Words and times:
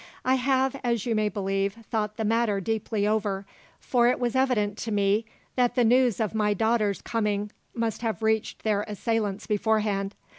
"I 0.25 0.33
have, 0.33 0.75
as 0.83 1.05
you 1.05 1.13
may 1.13 1.29
believe, 1.29 1.75
thought 1.91 2.17
the 2.17 2.25
matter 2.25 2.59
deeply 2.59 3.05
over, 3.07 3.45
for 3.79 4.07
it 4.07 4.19
was 4.19 4.35
evident 4.35 4.75
to 4.79 4.91
me 4.91 5.25
that 5.55 5.75
the 5.75 5.85
news 5.85 6.19
of 6.19 6.33
my 6.33 6.55
daughters' 6.55 7.03
coming 7.03 7.51
must 7.75 8.01
have 8.01 8.23
reached 8.23 8.63
their 8.63 8.81
assailants 8.87 9.45
beforehand. 9.45 10.15